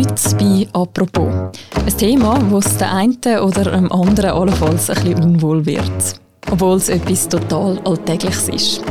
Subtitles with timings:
[0.00, 1.28] Heute bei «Apropos».
[1.74, 6.20] Ein Thema, das der einen oder dem anderen allenfalls ein bisschen unwohl wird.
[6.50, 8.82] Obwohl es etwas total Alltägliches ist.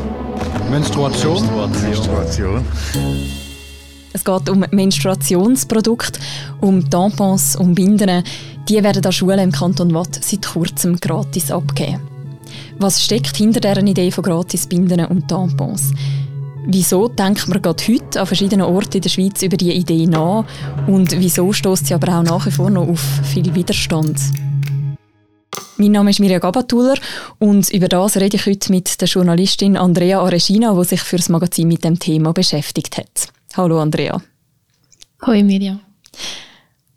[0.69, 1.43] Menstruation.
[1.81, 2.63] Menstruation.
[4.13, 6.19] Es geht um Menstruationsprodukte,
[6.62, 8.23] um Tampons, um Binden.
[8.67, 12.01] Die werden an Schulen im Kanton Watt seit kurzem gratis abgegeben.
[12.78, 15.91] Was steckt hinter dieser Idee von gratis Binden und Tampons?
[16.66, 20.45] Wieso denkt man gerade heute an verschiedenen Orten in der Schweiz über diese Idee nach
[20.88, 24.20] und wieso stößt sie aber auch nach wie vor noch auf viel Widerstand?
[25.77, 26.95] Mein Name ist Mirja Gabatuller
[27.39, 31.29] und über das rede ich heute mit der Journalistin Andrea Aresina, die sich für das
[31.29, 33.29] Magazin mit dem Thema beschäftigt hat.
[33.55, 34.21] Hallo Andrea.
[35.21, 35.79] Hallo Mirja.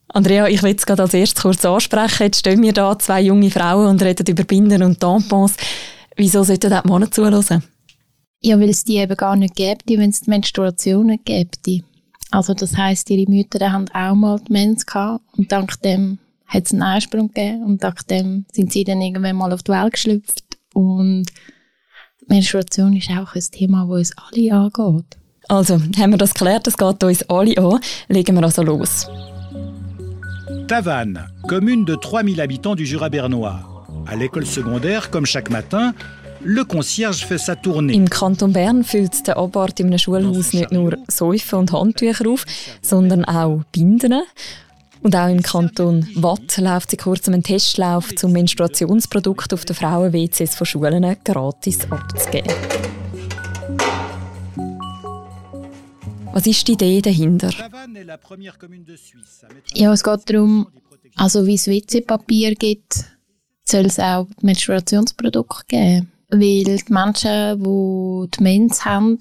[0.09, 2.24] Andrea, ich will es gerade als erstes kurz ansprechen.
[2.24, 5.54] Jetzt stehen wir da, zwei junge Frauen, und reden über Binden und Tampons.
[6.16, 7.62] Wieso sollten die Männer zuhören?
[8.45, 11.69] Ja, weil es die eben gar nicht gibt, wenn es die Menstruationen gibt.
[12.30, 16.66] Also das heisst, ihre Mütter haben auch mal die Mens gehabt und dank dem hat
[16.66, 19.93] es einen Einsprung gegeben und dank dem sind sie dann irgendwann mal auf die Welt
[19.93, 20.43] geschlüpft
[20.74, 21.26] und
[22.26, 25.16] Menstruation ist auch ein Thema, das uns alle angeht.
[25.48, 29.09] Also, haben wir das geklärt, es geht uns alle an, legen wir also los.
[30.68, 33.60] Tavannes, commune de 3000 habitants du Jura bernois.
[34.07, 35.93] À l'école secondaire, comme chaque matin,
[36.45, 37.95] Le concierge fait sa tournée.
[37.95, 42.45] Im Kanton Bern füllt der Abwart in einem Schulhaus nicht nur Säufen und Handtücher auf,
[42.80, 44.23] sondern auch Binden.
[45.02, 50.54] Und auch im Kanton Watt läuft seit kurzem ein Testlauf zum Menstruationsprodukt auf den Frauen-WCs
[50.57, 52.54] von Schulen gratis abzugeben.
[56.32, 57.51] Was ist die Idee dahinter?
[59.74, 60.68] Ja, es geht darum,
[61.16, 63.04] also wie es WC-Papier gibt,
[63.65, 69.19] soll es auch Menstruationsprodukte geben weil die Menschen, die die Mens haben,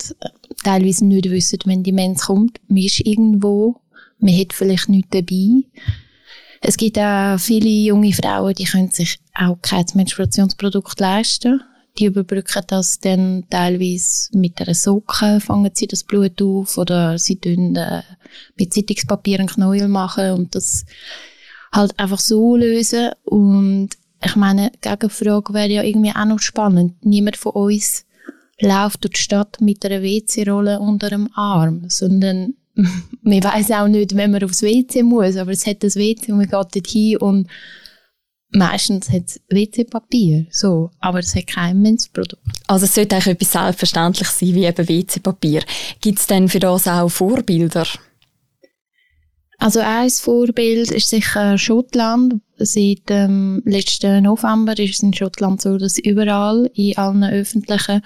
[0.63, 3.81] teilweise nicht wissen, wenn die Mens kommt, man ist irgendwo,
[4.19, 5.63] man hat vielleicht nichts dabei.
[6.61, 11.61] Es gibt auch viele junge Frauen, die können sich auch kein Menstruationsprodukt leisten.
[11.97, 17.35] Die überbrücken das dann teilweise mit einer Socke, fangen sie das Blut auf oder sie
[17.35, 18.03] tun äh,
[18.57, 20.85] mit Zeitungspapier einen Knäuel machen und das
[21.73, 23.89] halt einfach so lösen und
[24.23, 27.03] ich meine, die Gegenfrage wäre ja irgendwie auch noch spannend.
[27.03, 28.05] Niemand von uns
[28.59, 34.15] läuft durch die Stadt mit einer WC-Rolle unter dem Arm, sondern man weiß auch nicht,
[34.15, 37.17] wenn man aufs WC muss, aber es hat das WC und man geht dort hin
[37.17, 37.47] und
[38.51, 42.41] meistens hat es WC-Papier, so, aber es hat kein Menschprodukt.
[42.67, 45.63] Also es sollte eigentlich etwas Selbstverständliches sein, wie eben WC-Papier.
[46.01, 47.87] Gibt es denn für das auch Vorbilder?
[49.61, 52.41] Also ein Vorbild ist sicher Schottland.
[52.57, 58.01] Seit dem letzten November ist es in Schottland so, dass überall in allen öffentlichen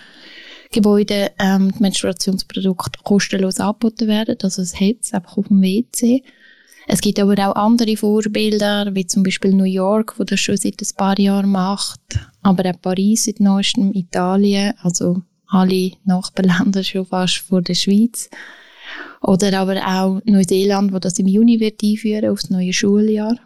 [0.73, 4.35] Gebäuden ähm, die Menstruationsprodukte kostenlos angeboten werden.
[4.43, 6.23] Also es hat es einfach auf dem WC.
[6.87, 10.81] Es gibt aber auch andere Vorbilder, wie zum Beispiel New York, wo das schon seit
[10.81, 12.01] ein paar Jahren macht.
[12.41, 18.29] Aber auch Paris seit neuestem, Italien, also alle Nachbarländer schon fast vor der Schweiz.
[19.25, 23.37] Oder aber auch Neuseeland, wo das im Juni wird einführen aufs neue Schuljahr.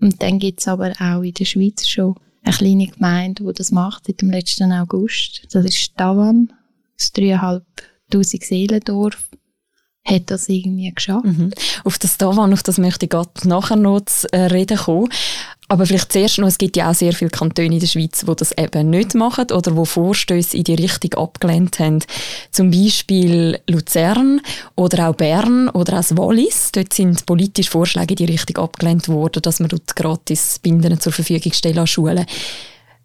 [0.00, 3.72] Und dann gibt es aber auch in der Schweiz schon eine kleine Gemeinde, die das
[3.72, 5.46] macht seit dem letzten August.
[5.50, 6.52] Das ist Tavan,
[6.98, 9.30] das dreieinhalbtausend Seelendorf
[10.06, 11.24] hat das irgendwie geschafft.
[11.24, 11.50] Mhm.
[11.84, 15.08] Auf das Tavan, auf das möchte ich gerade nachher noch zu äh, reden kommen.
[15.68, 18.36] Aber vielleicht zuerst noch, es gibt ja auch sehr viele Kantone in der Schweiz, die
[18.36, 22.00] das eben nicht machen oder wo Vorstöße in die Richtung abgelehnt haben.
[22.50, 24.42] Zum Beispiel Luzern
[24.76, 26.70] oder auch Bern oder auch Wallis.
[26.72, 31.12] Dort sind politische Vorschläge in die Richtung abgelehnt worden, dass man dort gratis Binden zur
[31.12, 32.26] Verfügung stellen an Schulen.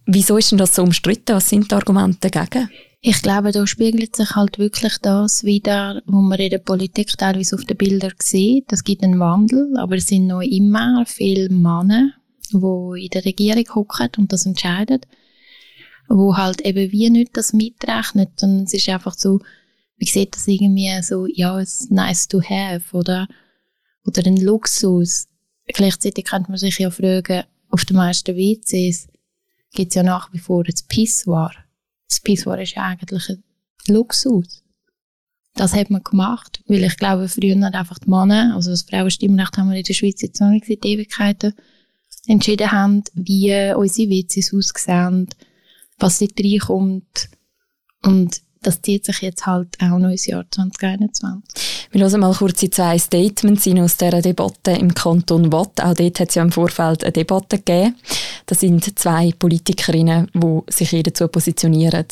[0.06, 1.36] Wieso ist denn das so umstritten?
[1.36, 2.70] Was sind die Argumente dagegen?
[3.02, 7.56] Ich glaube, da spiegelt sich halt wirklich das wieder, was man in der Politik teilweise
[7.56, 8.74] auf den Bildern sieht.
[8.74, 12.12] Es gibt einen Wandel, aber es sind noch immer viele Männer,
[12.52, 15.02] die in der Regierung hocken und das entscheiden,
[16.08, 19.40] wo halt eben wie nicht das mitrechnet, sondern es ist einfach so,
[19.98, 23.28] wie sieht das irgendwie so, ja, es nice to have oder,
[24.06, 25.28] oder ein Luxus.
[25.68, 29.08] Gleichzeitig könnte man sich ja fragen, auf den meisten WCs
[29.74, 31.52] gibt es ja nach wie vor ein Pissoir.
[32.08, 33.44] Das Pissoir ist ja eigentlich ein
[33.88, 34.64] Luxus.
[35.54, 39.58] Das hat man gemacht, weil ich glaube, früher hat einfach die Männer, also das Frauenstimmrecht
[39.58, 41.54] haben wir in der Schweiz jetzt noch nicht seit Ewigkeiten,
[42.30, 45.28] entschieden haben, wie unsere WCs aussehen,
[45.98, 47.30] was dort reinkommt.
[48.04, 51.88] Und das zieht sich jetzt halt auch noch ins Jahr 2021.
[51.92, 55.82] Wir hören mal kurz die zwei Statements aus dieser Debatte im Kanton Watt.
[55.82, 57.96] Auch dort hat es ja im Vorfeld eine Debatte gegeben.
[58.46, 62.06] Das sind zwei Politikerinnen, die sich hier dazu positionieren.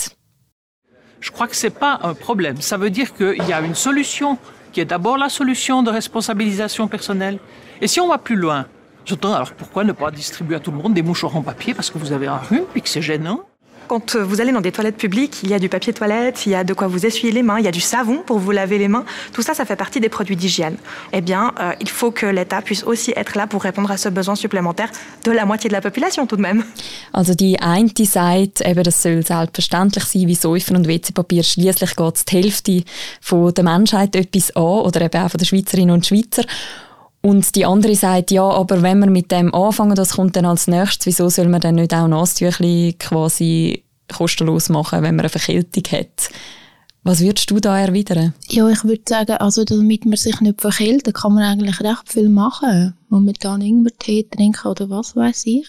[1.20, 2.62] Je crois que c'est pas un problème.
[2.62, 4.38] Ça veut dire qu'il y a une solution
[4.72, 7.40] qui est d'abord la solution de responsabilisation personnelle.
[7.82, 8.68] Et si on va plus loin,
[9.08, 11.90] j'entends alors pourquoi ne pas distribuer à tout le monde des mouchoirs en papier parce
[11.90, 13.42] que vous avez un rhume et que c'est gênant
[13.88, 16.56] quand vous allez dans des toilettes publiques, il y a du papier toilette, il y
[16.56, 18.78] a de quoi vous essuyer les mains, il y a du savon pour vous laver
[18.78, 19.06] les mains.
[19.34, 20.76] Tout ça, ça fait partie des produits d'hygiène.
[21.14, 24.10] Eh bien, euh, il faut que l'État puisse aussi être là pour répondre à ce
[24.10, 24.90] besoin supplémentaire
[25.24, 26.64] de la moitié de la population tout de même.
[27.14, 31.44] Also die eine sagt, eben, das soll selbstverständlich sein, wie Säufen und WC-Papier.
[31.44, 32.84] Schließlich geht es die Hälfte
[33.22, 36.44] von der Menschheit etwas an oder eben auch von den Schweizerinnen und Schweizer.
[37.22, 40.68] Und die andere sagt, ja, aber wenn wir mit dem anfangen, das kommt dann als
[40.68, 45.84] nächstes, wieso soll man dann nicht auch Nasstüchli quasi kostenlos machen, wenn man eine Verkältung
[45.92, 46.30] hat?
[47.04, 48.34] Was würdest du da erwidern?
[48.50, 52.28] Ja, ich würde sagen, also damit man sich nicht verkältet, kann man eigentlich recht viel
[52.28, 52.96] machen.
[53.08, 55.68] Momentan Ingwertee trinken oder was weiß ich.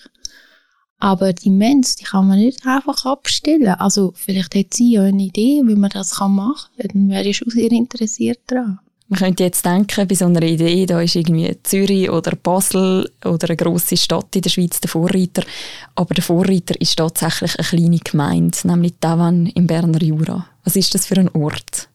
[0.98, 3.68] Aber die Mens, die kann man nicht einfach abstellen.
[3.68, 6.88] Also vielleicht hat sie ja eine Idee, wie man das machen kann.
[6.92, 8.80] Dann wäre ich schon sehr interessiert daran.
[9.10, 13.48] Man könnte jetzt denken, bei so einer Idee, da ist irgendwie Zürich oder Basel oder
[13.48, 15.44] eine grosse Stadt in der Schweiz der Vorreiter.
[15.94, 20.46] Aber der Vorreiter ist tatsächlich eine kleine Gemeinde, nämlich Tavan im Berner Jura.
[20.62, 21.88] Was ist das für ein Ort?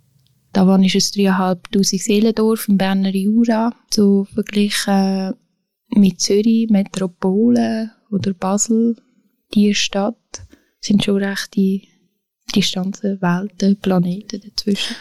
[0.53, 3.71] Tavan ist ein 3'500 Seelendorf im Berner Jura.
[3.93, 5.35] So verglichen
[5.89, 8.95] mit Zürich, Metropole oder Basel,
[9.53, 10.15] die Stadt,
[10.81, 11.87] sind schon recht die
[12.55, 14.95] Distanzen, Welten, Planeten dazwischen.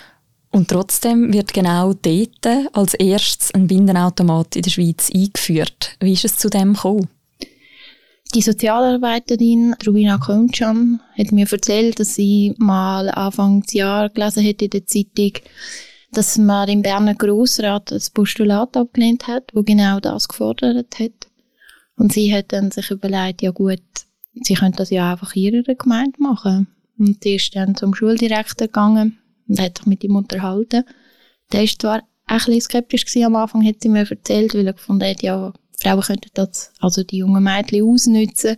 [0.52, 5.96] Und trotzdem wird genau dort als erstes ein Bindenautomat in der Schweiz eingeführt.
[5.98, 7.08] Wie ist es zu dem gekommen?
[8.34, 14.62] Die Sozialarbeiterin Rubina Könschan hat mir erzählt, dass sie mal Anfang des Jahres gelesen hat
[14.62, 15.32] in der Zeitung,
[16.12, 21.28] dass man im Berner Grossrat das Postulat abgelehnt hat, wo genau das gefordert hat.
[21.96, 23.82] Und sie hat dann sich überlegt, ja gut,
[24.42, 26.68] sie könnte das ja einfach in ihrer Gemeinde machen.
[26.98, 29.18] Und sie ist dann zum Schuldirektor gegangen
[29.48, 30.84] und hat sich mit ihm unterhalten.
[31.52, 35.08] Der war zwar ein skeptisch gewesen am Anfang, hat sie mir erzählt, weil er gefunden
[35.08, 38.56] hat, ja, Frauen könnten das, also die jungen Mädchen ausnutzen.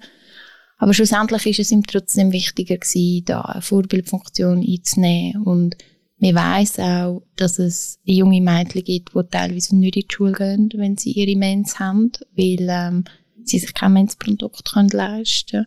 [0.76, 5.42] Aber schlussendlich ist es ihm trotzdem wichtiger gewesen, da eine Vorbildfunktion einzunehmen.
[5.42, 5.76] Und
[6.18, 10.70] man weiss auch, dass es junge Mädchen gibt, die teilweise nicht in die Schule gehen,
[10.74, 13.04] wenn sie ihre Mens haben, weil ähm,
[13.44, 15.66] sie sich kein Mensprodukt leisten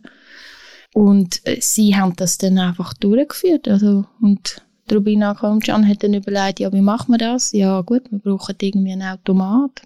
[0.94, 3.68] Und äh, sie haben das dann einfach durchgeführt.
[3.68, 7.52] Also, und die Rubina Komcan hat dann überlegt, ja, wie machen wir das?
[7.52, 9.82] Ja, gut, wir brauchen irgendwie einen Automat.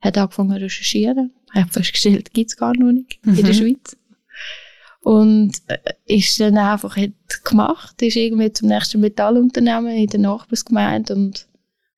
[0.00, 1.32] Hat angefangen zu recherchieren.
[1.50, 3.38] Hat festgestellt, gibt es gar noch nicht mhm.
[3.38, 3.58] in der mhm.
[3.58, 3.96] Schweiz.
[5.02, 7.12] Und äh, ist dann einfach hat
[7.44, 11.46] gemacht, ist irgendwie zum nächsten Metallunternehmen in der Nachbarsgemeinde und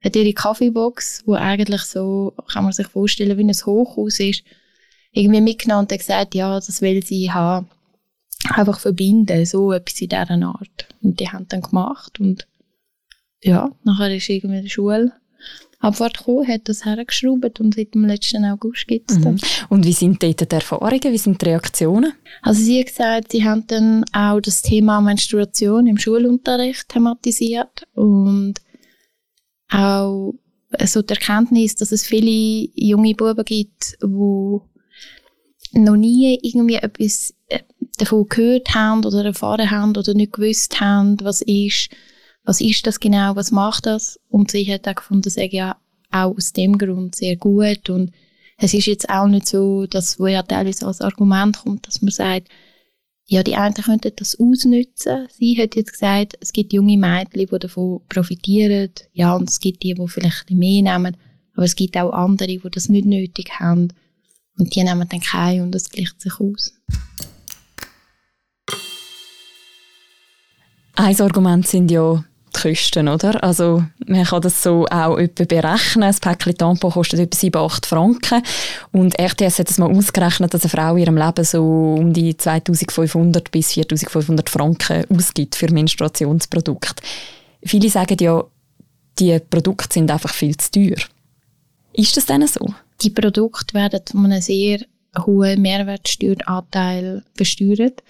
[0.05, 4.43] hat ihre Kaffeebox, wo eigentlich so, kann man sich vorstellen, wie ein Hochhaus ist,
[5.13, 7.69] irgendwie mitgenommen und hat gesagt, ja, das will sie haben
[8.51, 10.89] einfach verbinden, so etwas in dieser Art.
[11.03, 12.47] Und die haben dann gemacht und
[13.43, 15.13] ja, nachher ist irgendwie die Schule
[15.79, 19.39] Abfahrt gekommen, hat das hergeschraubt und seit dem letzten August gibt es mhm.
[19.69, 22.13] Und wie sind dort die Erfahrungen, wie sind die Reaktionen?
[22.43, 28.55] Also sie hat gesagt, sie haben dann auch das Thema Menstruation im Schulunterricht thematisiert und
[29.71, 30.35] auch
[30.85, 34.59] so die Erkenntnis, dass es viele junge Buben gibt, die
[35.79, 37.35] noch nie irgendwie etwas
[37.97, 41.91] davon gehört haben oder erfahren haben oder nicht gewusst haben, was ist,
[42.45, 44.21] was ist das genau, was macht das?
[44.29, 45.77] Und sie hat auch gefunden, das ja
[46.11, 48.13] auch aus dem Grund sehr gut und
[48.59, 52.11] es ist jetzt auch nicht so, dass wo ja teilweise als Argument kommt, dass man
[52.11, 52.49] sagt,
[53.29, 55.27] ja, die einen könnten das ausnutzen.
[55.37, 58.91] Sie hat jetzt gesagt, es gibt junge Mädchen, die davon profitieren.
[59.13, 61.17] Ja, und es gibt die, die vielleicht mehr nehmen.
[61.55, 63.89] Aber es gibt auch andere, die das nicht nötig haben.
[64.59, 66.73] Und die nehmen dann keine und das gleicht sich aus.
[70.97, 72.25] Ein Argument sind ja
[72.55, 73.43] die Kosten, oder?
[73.45, 76.09] Also man kann das so auch etwa berechnen.
[76.09, 78.43] Das Päckchen Tampon kostet etwa 7, 8 Franken.
[78.93, 82.35] Und RTS hat es mal ausgerechnet, dass eine Frau in ihrem Leben so um die
[82.37, 87.03] 2500 bis 4500 Franken ausgibt für Menstruationsprodukte.
[87.63, 88.43] Viele sagen ja,
[89.19, 90.99] die Produkte sind einfach viel zu teuer.
[91.93, 92.75] Ist das denn so?
[93.03, 94.81] Die Produkte werden von einem sehr
[95.27, 98.03] hohen Mehrwertsteueranteil besteuert.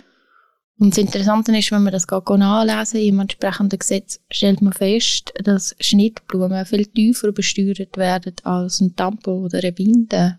[0.78, 5.74] Und das Interessante ist, wenn man das nachlesen im entsprechenden Gesetz, stellt man fest, dass
[5.80, 10.38] Schnittblumen viel tiefer besteuert werden als ein Tampon oder eine Binde.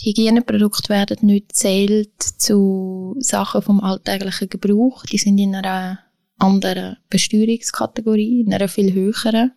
[0.00, 5.04] Hygieneprodukte werden nicht zählt zu Sachen vom alltäglichen Gebrauch.
[5.04, 5.98] Die sind in einer
[6.38, 9.52] anderen Besteuerungskategorie, in einer viel höheren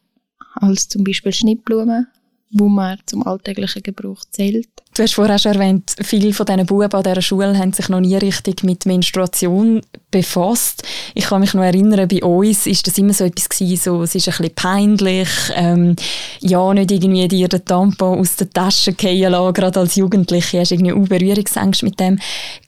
[0.55, 2.07] als zum Beispiel Schnittblumen
[2.53, 4.69] wo man zum alltäglichen Gebrauch zählt.
[4.95, 8.00] Du hast vorher schon erwähnt, viele von diesen Buben an dieser Schule haben sich noch
[8.00, 9.81] nie richtig mit Menstruation
[10.12, 10.83] befasst.
[11.15, 14.13] Ich kann mich noch erinnern, bei uns ist das immer so etwas gewesen, so, es
[14.13, 15.95] ist ein bisschen peinlich, ähm,
[16.41, 20.72] ja, nicht irgendwie dir den Tampon aus der Tasche fallen lassen, gerade als Jugendliche, hast
[20.72, 22.19] irgendwie auch Berührungsängste mit dem.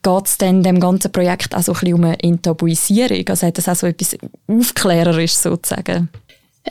[0.01, 3.23] Geht es dann dem ganzen Projekt auch so ein bisschen um eine Enttabuisierung?
[3.29, 6.09] Also hat das auch so etwas Aufklärerisch sozusagen?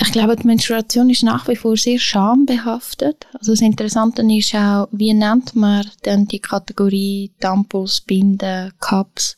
[0.00, 3.26] Ich glaube, die Menstruation ist nach wie vor sehr schambehaftet.
[3.34, 9.36] Also das Interessante ist auch, wie nennt man denn die Kategorie Tampons, Binden, Cups?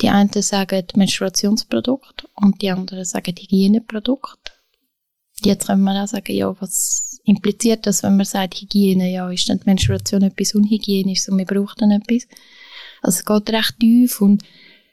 [0.00, 4.52] Die einen sagen Menstruationsprodukt und die anderen sagen Hygieneprodukt.
[5.44, 9.10] Jetzt können wir auch sagen, ja, was impliziert das, wenn man sagt Hygiene?
[9.10, 12.28] Ja, ist dann die Menstruation etwas Unhygienisches und wir brauchen dann etwas?
[13.00, 14.42] Also es geht recht tief und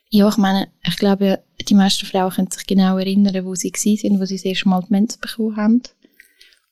[0.10, 4.20] ja, ich meine, ich glaube, die meisten Frauen können sich genau erinnern, wo sie waren,
[4.20, 5.82] wo sie das erste Mal die Mens bekommen haben.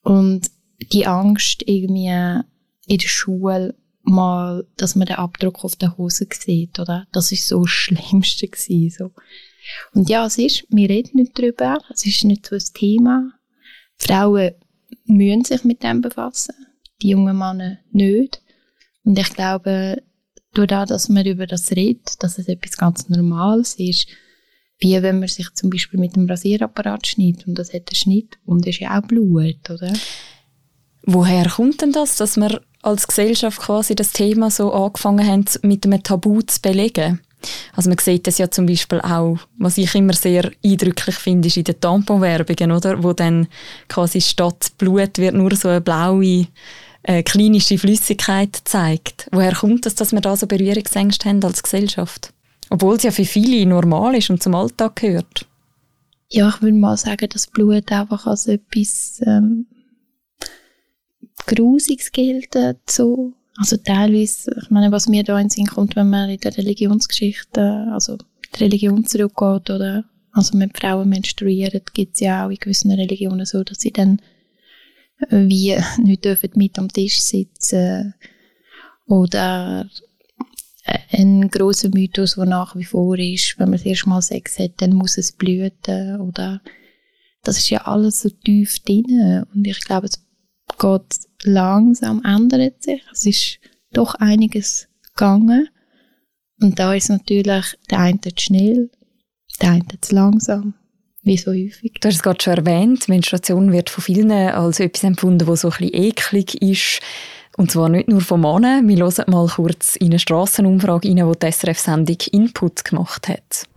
[0.01, 0.50] Und
[0.91, 2.44] die Angst irgendwie
[2.88, 7.08] in der Schule mal, dass man den Abdruck auf der Hose sieht, oder?
[7.12, 9.12] Das ist so das Schlimmste gewesen, so.
[9.94, 13.34] Und ja, es ist, wir reden nicht darüber, es ist nicht so ein Thema.
[13.98, 14.51] Frauen
[15.06, 16.56] müssen sich mit dem befassen,
[17.01, 18.41] die jungen Männer nicht.
[19.03, 20.01] Und ich glaube,
[20.54, 24.08] durch das, dass man über das redet, dass es etwas ganz Normales ist,
[24.80, 28.38] wie wenn man sich zum Beispiel mit dem Rasierapparat schneidet und das hat einen Schnitt
[28.46, 29.92] und ist ja auch Blut, oder?
[31.04, 35.86] Woher kommt denn das, dass wir als Gesellschaft quasi das Thema so angefangen haben, mit
[35.86, 37.22] einem Tabu zu belegen?
[37.74, 41.58] Also man sieht das ja zum Beispiel auch, was ich immer sehr eindrücklich finde, ist
[41.58, 43.01] in den Tamponwerbungen, oder?
[43.04, 43.48] Wo dann
[43.88, 46.48] quasi statt Blut wird nur so eine blaue
[47.04, 49.27] äh, klinische Flüssigkeit zeigt.
[49.32, 52.34] Woher kommt es, dass wir da so Berührungsängste haben als Gesellschaft?
[52.70, 55.46] Obwohl es ja für viele normal ist und zum Alltag gehört.
[56.30, 59.68] Ja, ich würde mal sagen, dass Blut einfach als etwas ähm,
[61.46, 62.56] Grusiges gilt.
[62.89, 63.34] So.
[63.58, 66.56] Also teilweise, ich meine, was mir da in den Sinn kommt, wenn man in der
[66.58, 68.18] Religionsgeschichte, also
[68.56, 73.46] die Religion zurückgeht, oder also wenn Frauen menstruieren, gibt es ja auch in gewissen Religionen
[73.46, 74.22] so, dass sie dann
[75.30, 78.14] wie nicht dürfen mit am Tisch sitzen
[79.08, 79.90] oder
[81.12, 84.74] ein großer Mythos, der nach wie vor ist, wenn man das erste Mal Sex hat,
[84.78, 86.62] dann muss es blüten oder
[87.44, 90.24] das ist ja alles so tief drin und ich glaube, es
[90.80, 93.02] geht langsam, ändert sich.
[93.12, 93.60] Es ist
[93.92, 95.70] doch einiges gegangen
[96.62, 98.92] und da ist natürlich der eine zu schnell,
[99.62, 100.74] der eine zu langsam
[101.28, 101.94] wie so häufig.
[102.00, 105.70] Du hast es gerade schon erwähnt, Menstruation wird von vielen als etwas empfunden, das so
[105.70, 107.02] ein bisschen eklig ist.
[107.58, 108.88] Und zwar nicht nur von Männern.
[108.88, 113.68] Wir hören mal kurz in eine Strassenumfrage rein, die die SRF-Sendung Input gemacht hat.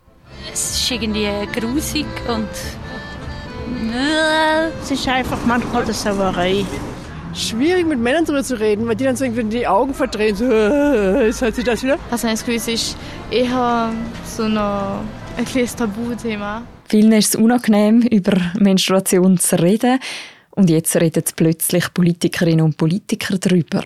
[0.52, 2.48] Es ist irgendwie grusig und...
[4.82, 6.64] Es ist einfach manchmal eine Sauerei.
[7.32, 10.44] Schwierig mit Männern darüber zu reden, weil die dann so irgendwie die Augen verdrehen, so,
[10.44, 11.98] ist halt das wieder?
[12.10, 12.96] Also das Gefühl, es ist
[13.30, 13.92] eher
[14.26, 16.62] so ein, ein kleines Tabuthema.
[16.90, 20.00] Vielen ist es unangenehm, über Menstruation zu reden.
[20.50, 23.84] Und jetzt reden plötzlich Politikerinnen und Politiker darüber.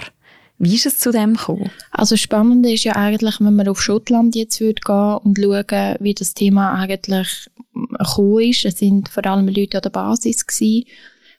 [0.57, 1.71] Wie ist es zu dem gekommen?
[1.91, 6.15] Also spannend ist ja eigentlich, wenn man auf Schottland jetzt würde gehen und schauen, wie
[6.15, 8.65] das Thema eigentlich gekommen ist.
[8.65, 10.87] Es sind vor allem Leute an der Basis gewesen,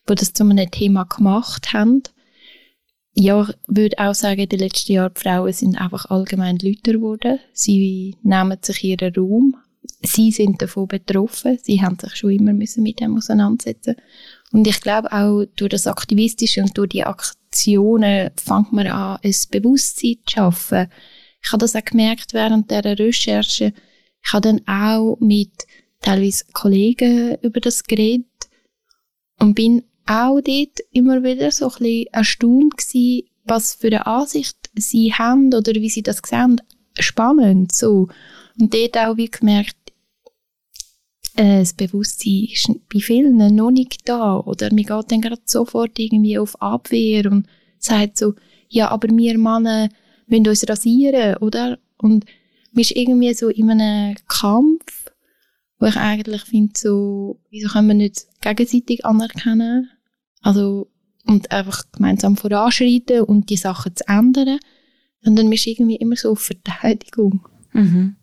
[0.07, 2.03] die das zu einem Thema gemacht haben.
[3.15, 6.91] Ja, ich würde auch sagen, in den letzten Jahren die Frauen sind einfach allgemein lauter
[6.91, 7.39] geworden.
[7.53, 9.55] Sie nehmen sich ihren Raum.
[10.01, 11.57] Sie sind davon betroffen.
[11.61, 13.95] Sie haben sich schon immer müssen mit dem auseinandersetzen.
[14.51, 19.35] Und ich glaube auch durch das Aktivistische und durch die Aktionen fängt man an, ein
[19.51, 20.87] Bewusstsein zu schaffen.
[21.43, 23.73] Ich habe das auch gemerkt während der Recherche.
[24.23, 25.51] Ich habe dann auch mit
[26.01, 28.25] teilweise Kollegen über das geredet
[29.39, 34.57] und bin auch dort immer wieder so ein bisschen erstaunt gewesen, was für eine Ansicht
[34.75, 36.61] sie haben oder wie sie das sehen.
[36.99, 38.07] Spannend, so.
[38.59, 39.75] Und dort auch wie gemerkt,
[41.35, 44.37] äh, das Bewusstsein ist bei vielen noch nicht da.
[44.39, 47.47] Oder man geht dann gerade sofort irgendwie auf Abwehr und
[47.77, 48.33] sagt so,
[48.69, 49.89] ja, aber wir Männer
[50.27, 51.77] müssen uns rasieren, oder?
[51.97, 52.25] Und
[52.71, 55.11] man ist irgendwie so in einem Kampf,
[55.79, 59.89] wo ich eigentlich finde, so, wieso können wir nicht gegenseitig anerkennen?
[60.41, 60.89] Also,
[61.25, 64.59] und einfach gemeinsam voranschreiten und die Sachen zu ändern.
[65.25, 67.47] Und dann bist du irgendwie immer so auf Verteidigung.
[67.73, 68.15] Mhm.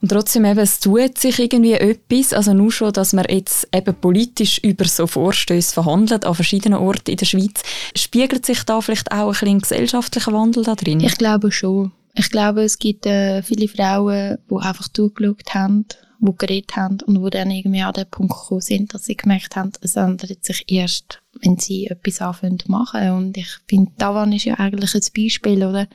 [0.00, 3.94] Und trotzdem eben, es tut sich irgendwie etwas, also nur schon, dass man jetzt eben
[3.94, 7.62] politisch über so Vorstöße verhandelt an verschiedenen Orten in der Schweiz.
[7.96, 11.00] Spiegelt sich da vielleicht auch ein bisschen gesellschaftlicher Wandel da drin?
[11.00, 11.92] Ich glaube schon.
[12.14, 15.86] Ich glaube, es gibt äh, viele Frauen, die einfach zugeschaut haben,
[16.18, 19.56] die geredet haben und die dann irgendwie an den Punkt gekommen sind, dass sie gemerkt
[19.56, 23.10] haben, es ändert sich erst, wenn sie etwas anfangen zu machen.
[23.12, 25.88] Und ich finde, Tavan ist ja eigentlich ein Beispiel, oder?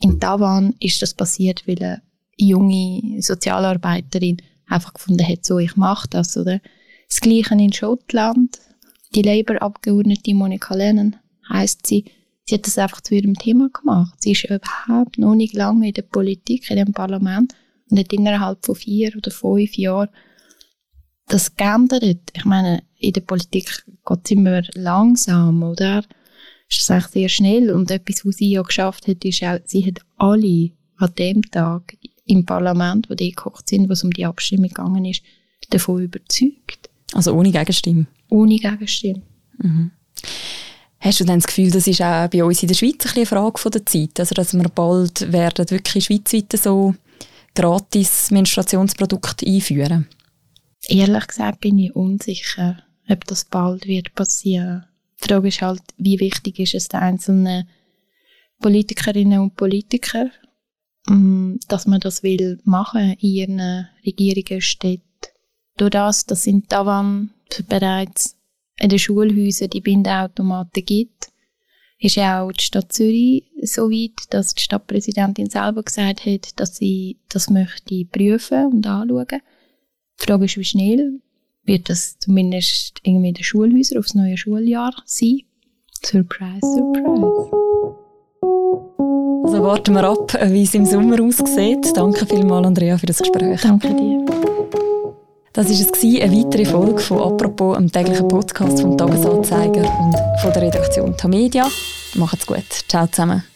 [0.00, 2.02] In Tavan ist das passiert, weil eine
[2.36, 6.60] junge Sozialarbeiterin einfach gefunden hat, so, ich mache das, oder?
[7.08, 8.58] Das Gleiche in Schottland.
[9.14, 11.16] Die Labour-Abgeordnete Monika Lennon
[11.48, 12.04] heisst sie,
[12.44, 14.14] sie hat das einfach zu ihrem Thema gemacht.
[14.20, 17.54] Sie ist überhaupt noch nicht lange in der Politik, in dem Parlament
[17.90, 20.08] und hat innerhalb von vier oder fünf Jahren
[21.28, 22.30] das geändert.
[22.32, 26.04] Ich meine, in der Politik geht es immer langsam, oder?
[26.68, 27.70] Ist das eigentlich sehr schnell.
[27.70, 31.96] Und etwas, was sie ja geschafft hat, ist auch, sie hat alle an dem Tag
[32.26, 35.22] im Parlament, wo die gekocht sind, was um die Abstimmung gegangen ist,
[35.70, 36.90] davon überzeugt.
[37.12, 38.06] Also ohne Gegenstimme?
[38.28, 39.22] Ohne Gegenstimme.
[39.58, 39.90] Mhm.
[41.00, 43.26] Hast du dann das Gefühl, das ist auch bei uns in der Schweiz ein eine
[43.26, 44.18] Frage von der Zeit?
[44.18, 46.94] Also, dass wir bald werden wirklich schweizweit so
[47.54, 50.08] gratis Menstruationsprodukte einführen?
[50.88, 52.78] Ehrlich gesagt bin ich unsicher,
[53.08, 54.86] ob das bald wird passieren.
[55.22, 57.68] Die Frage ist halt, wie wichtig ist es den einzelnen
[58.60, 60.30] Politikerinnen und Politikern,
[61.06, 65.02] dass man das will machen in ihren Regierungen, Städten.
[65.76, 67.30] Durch das, dass in Tavan
[67.68, 68.36] bereits
[68.78, 71.30] in den Schulhäusern die Bindeautomaten gibt,
[71.98, 77.18] ist auch die Stadt Zürich so weit, dass die Stadtpräsidentin selber gesagt hat, dass sie
[77.28, 79.26] das möchte prüfen und anschauen.
[80.20, 81.20] Die Frage ist, wie schnell
[81.64, 85.40] wird das zumindest irgendwie in den Schulhäusern aufs neue Schuljahr sein?
[86.02, 87.63] Surprise, surprise.
[89.44, 91.94] Also warten wir ab, wie es im Sommer aussieht.
[91.94, 93.60] Danke vielmals, Andrea, für das Gespräch.
[93.60, 94.24] Danke dir.
[95.52, 100.52] Das war es, eine weitere Folge von «Apropos», einem täglichen Podcast vom «Tagesanzeiger» und von
[100.52, 101.68] der Redaktion Tamedia.
[102.14, 102.64] Macht's gut.
[102.88, 103.53] Ciao zusammen.